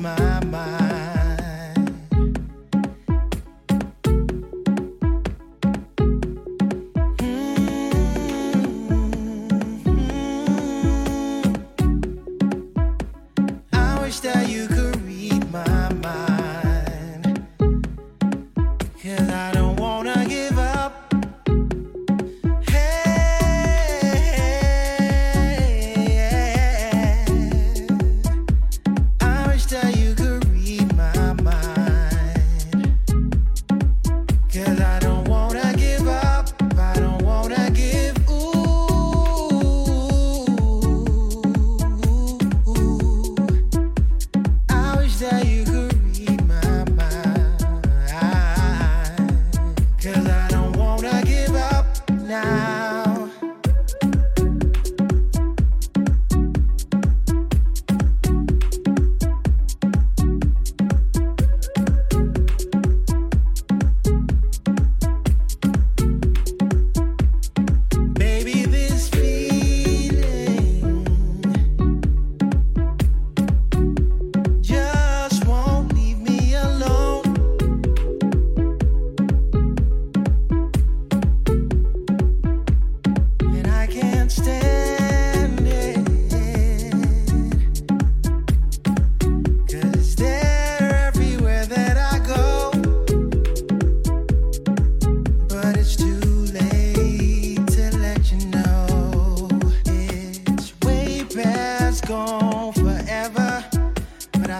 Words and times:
my 0.00 0.29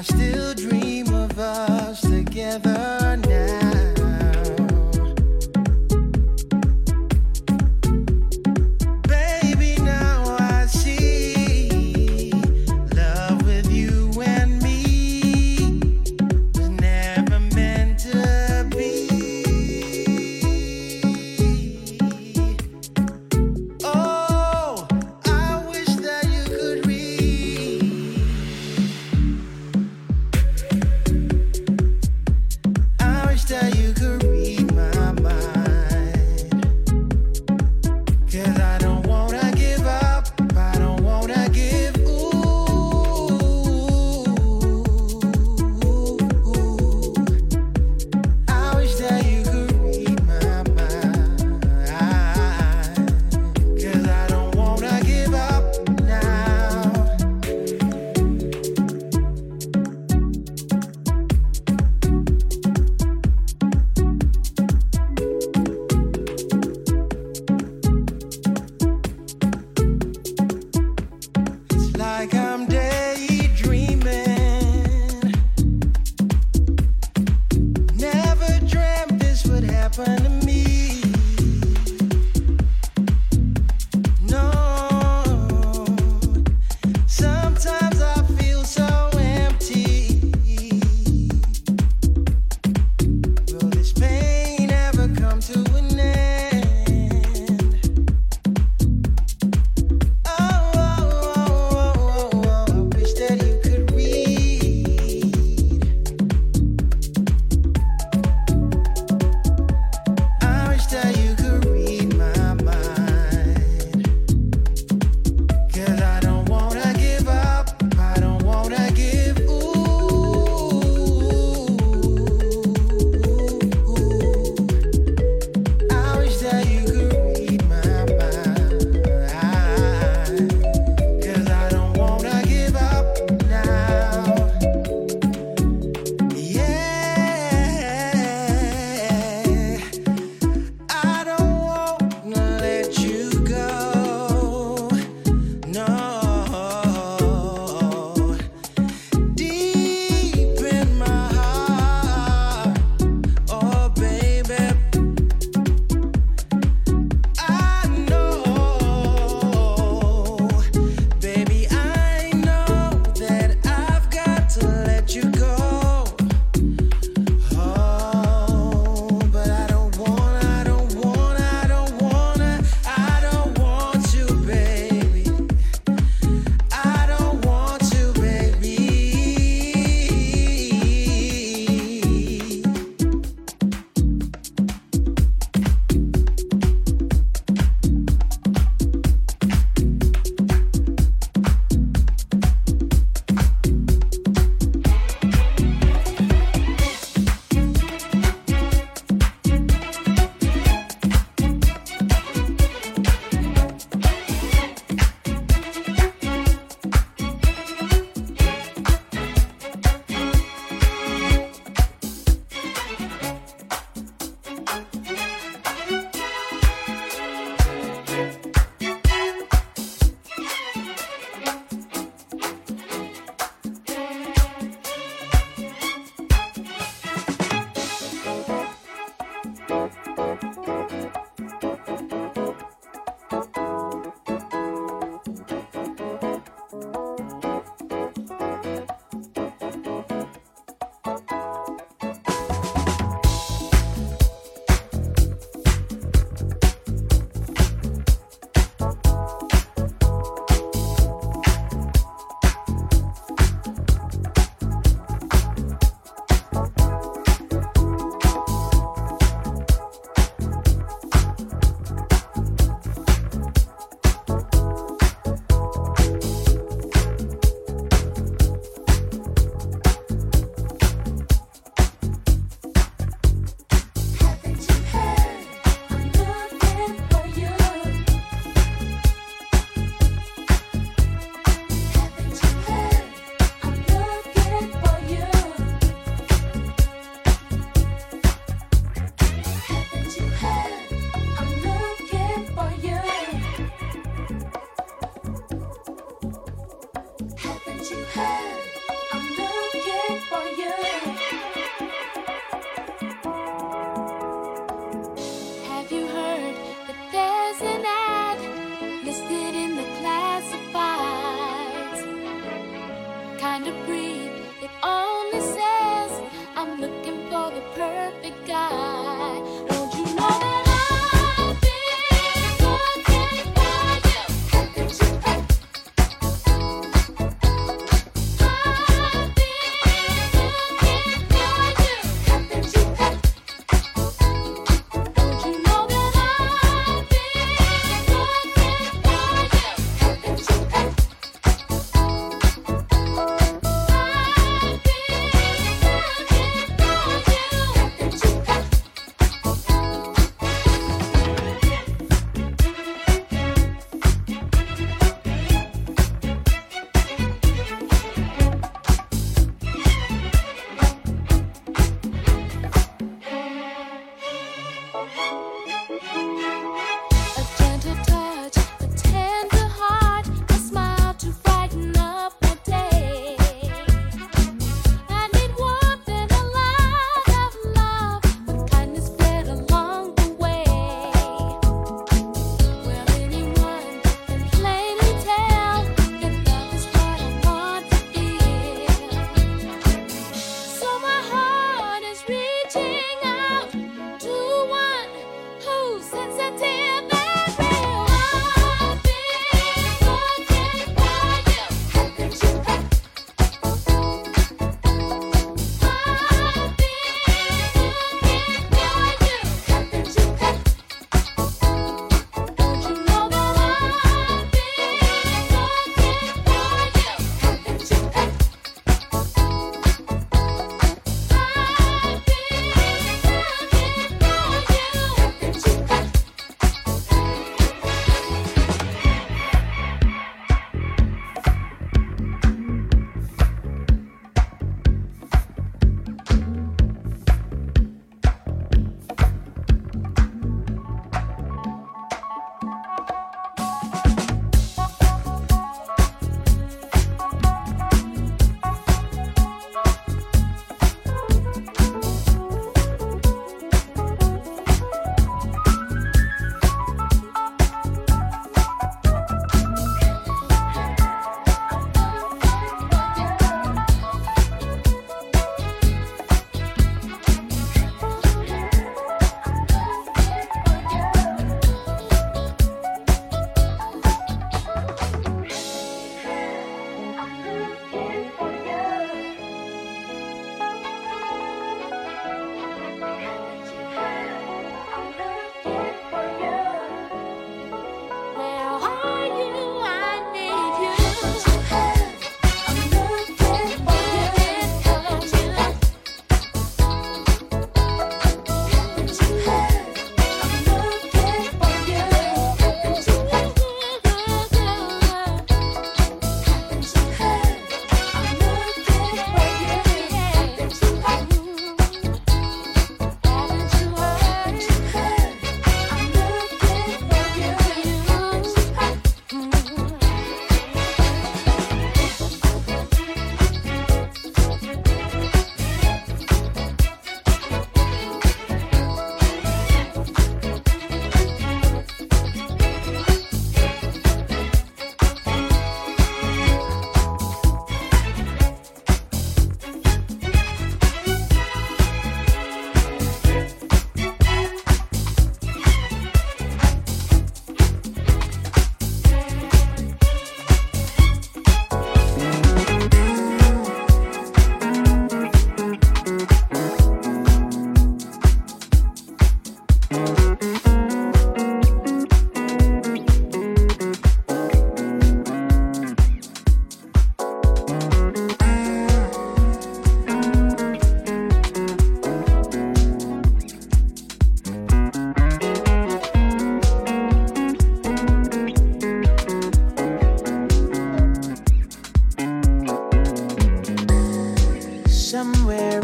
I 0.01 0.03
still 0.03 0.55
dream. 0.55 0.80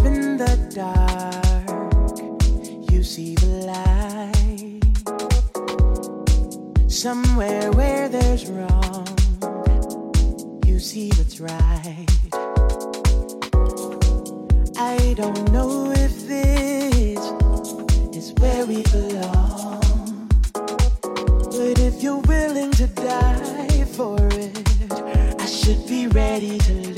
in 0.07 0.37
the 0.37 0.55
dark, 0.75 2.19
you 2.90 3.03
see 3.03 3.35
the 3.35 3.53
light. 3.73 4.83
Somewhere 6.90 7.71
where 7.73 8.09
there's 8.09 8.47
wrong, 8.47 9.07
you 10.64 10.79
see 10.79 11.09
what's 11.16 11.40
right. 11.40 12.07
I 14.79 15.14
don't 15.16 15.53
know 15.53 15.90
if 16.07 16.14
this 16.35 17.21
is 18.19 18.33
where 18.40 18.64
we 18.66 18.83
belong, 18.97 20.29
but 20.53 21.77
if 21.88 22.03
you're 22.03 22.25
willing 22.35 22.71
to 22.73 22.87
die 22.87 23.85
for 23.97 24.19
it, 24.45 24.55
I 25.40 25.47
should 25.47 25.87
be 25.87 26.07
ready 26.09 26.59
to. 26.59 26.95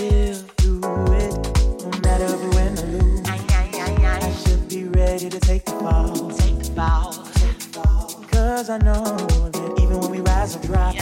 Cause 8.69 8.83
I 8.83 8.85
know 8.85 9.03
that 9.03 9.81
even 9.81 9.99
when 9.99 10.11
we 10.11 10.21
rise 10.21 10.55
and 10.55 10.63
drop 10.67 10.98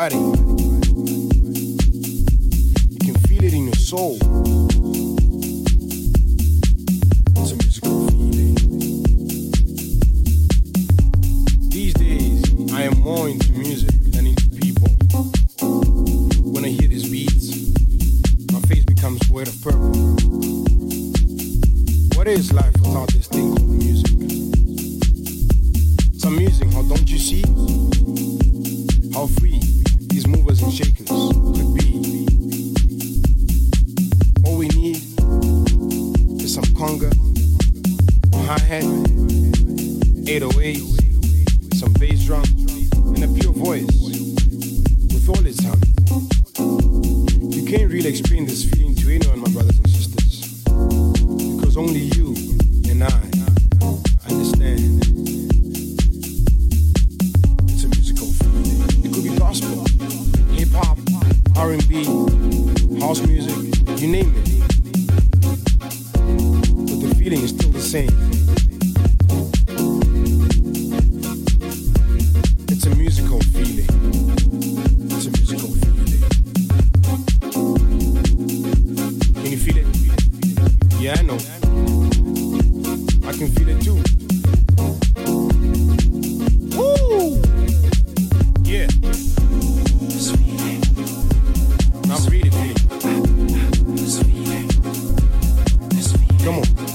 body. 0.00 0.16
You 0.16 0.22
can 3.04 3.14
feel 3.28 3.44
it 3.44 3.52
in 3.52 3.64
your 3.66 3.74
soul. 3.74 4.49
Come 96.50 96.58
on. 96.58 96.89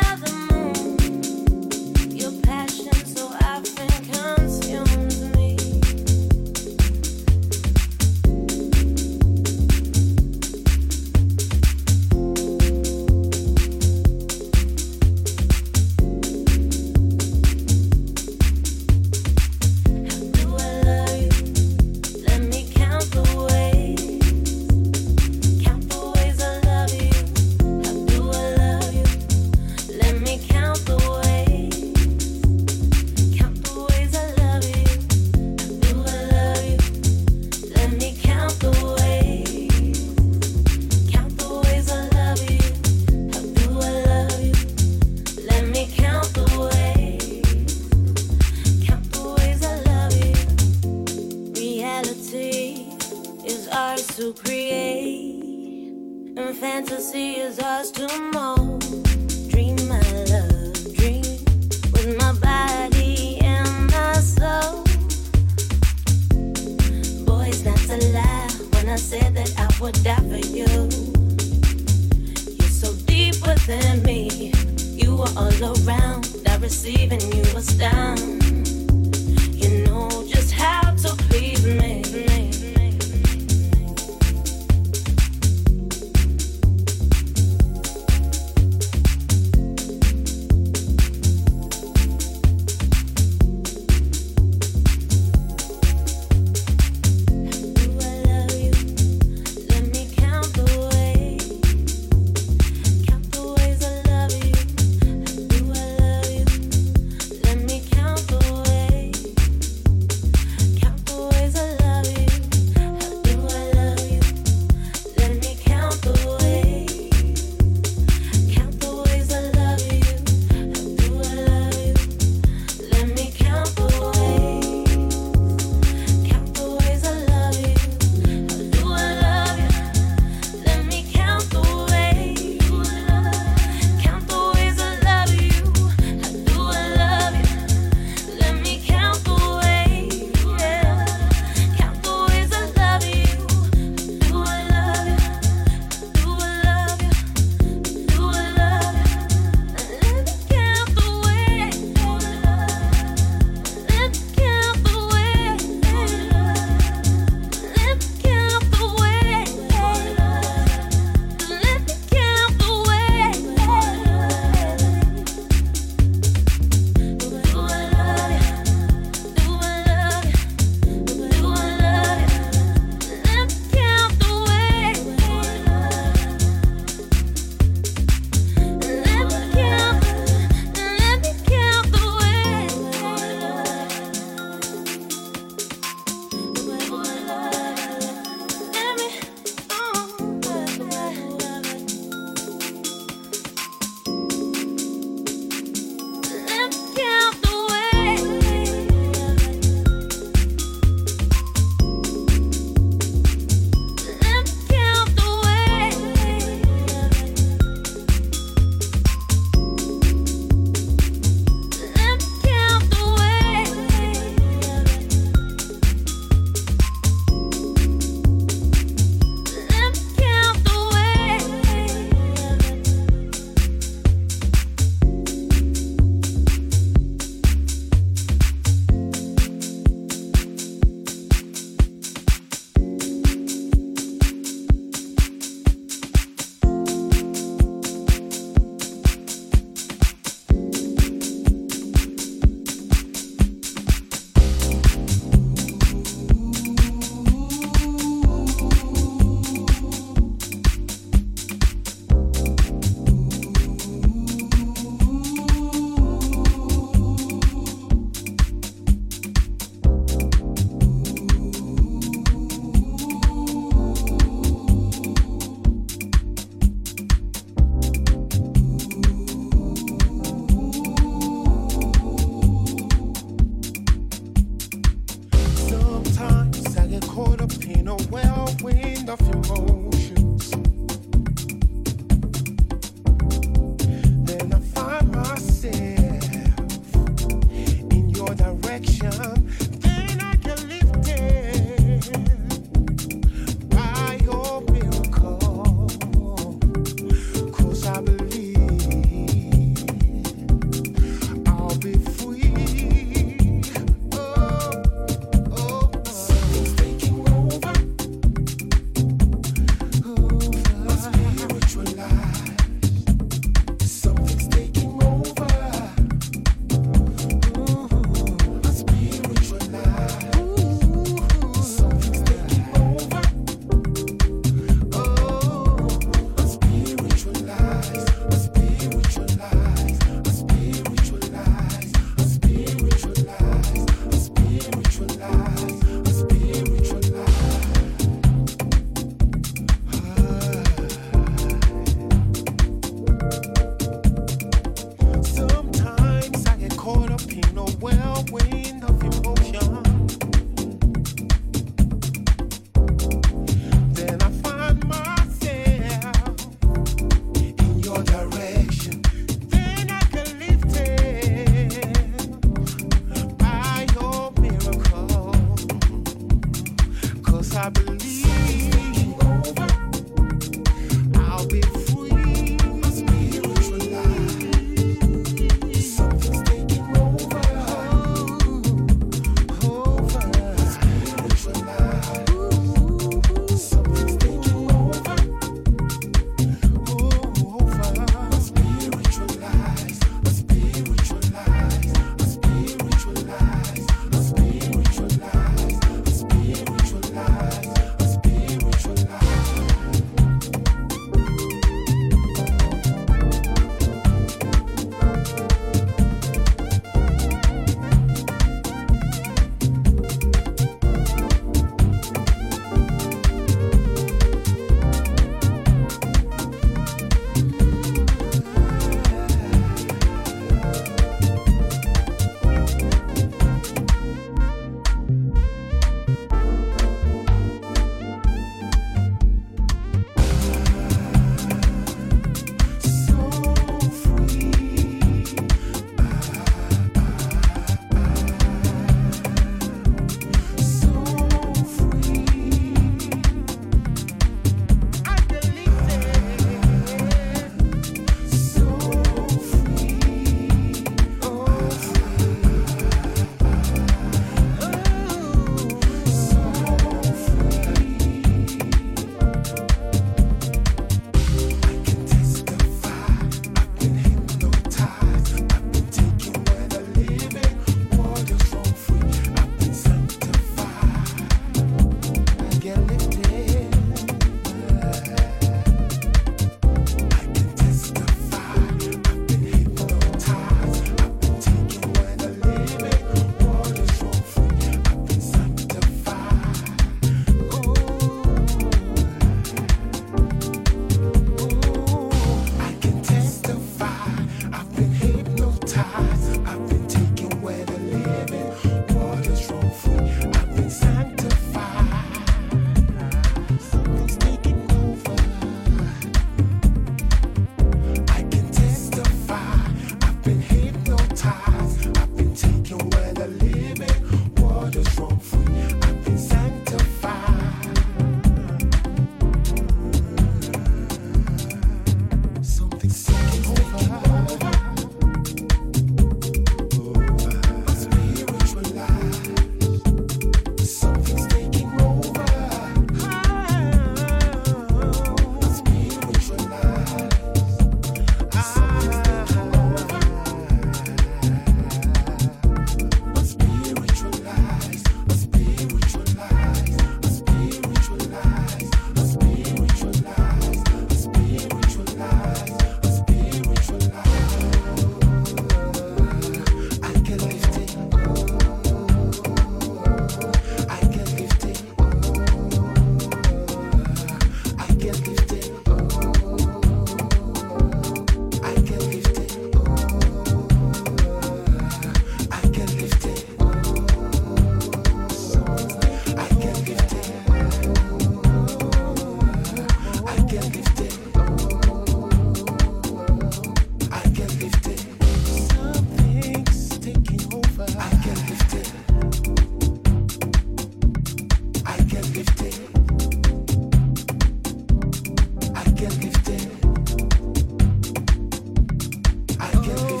Ooh. 599.63 600.00